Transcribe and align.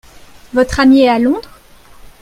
Votre 0.55 0.79
ami 0.79 1.01
est 1.01 1.09
à 1.09 1.19
Londres? 1.19 1.59